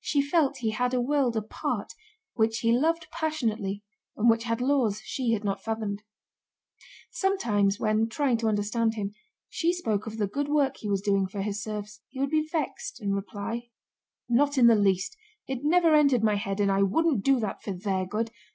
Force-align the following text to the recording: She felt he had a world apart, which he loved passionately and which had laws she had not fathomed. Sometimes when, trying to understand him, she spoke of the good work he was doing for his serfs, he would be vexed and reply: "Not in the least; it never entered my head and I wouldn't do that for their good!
She 0.00 0.22
felt 0.22 0.56
he 0.60 0.70
had 0.70 0.94
a 0.94 1.02
world 1.02 1.36
apart, 1.36 1.92
which 2.32 2.60
he 2.60 2.72
loved 2.72 3.08
passionately 3.12 3.84
and 4.16 4.30
which 4.30 4.44
had 4.44 4.62
laws 4.62 5.02
she 5.04 5.32
had 5.32 5.44
not 5.44 5.62
fathomed. 5.62 6.02
Sometimes 7.10 7.78
when, 7.78 8.08
trying 8.08 8.38
to 8.38 8.48
understand 8.48 8.94
him, 8.94 9.12
she 9.50 9.74
spoke 9.74 10.06
of 10.06 10.16
the 10.16 10.26
good 10.26 10.48
work 10.48 10.78
he 10.78 10.88
was 10.88 11.02
doing 11.02 11.26
for 11.26 11.42
his 11.42 11.62
serfs, 11.62 12.00
he 12.08 12.18
would 12.18 12.30
be 12.30 12.48
vexed 12.50 13.00
and 13.02 13.14
reply: 13.14 13.68
"Not 14.30 14.56
in 14.56 14.66
the 14.66 14.76
least; 14.76 15.14
it 15.46 15.62
never 15.62 15.94
entered 15.94 16.24
my 16.24 16.36
head 16.36 16.58
and 16.58 16.72
I 16.72 16.82
wouldn't 16.82 17.22
do 17.22 17.38
that 17.40 17.62
for 17.62 17.72
their 17.72 18.06
good! 18.06 18.30